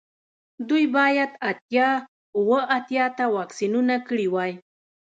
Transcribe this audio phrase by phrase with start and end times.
[0.69, 1.89] دوی باید اتیا
[2.37, 4.51] اوه اتیا ته واکسینونه کړي وای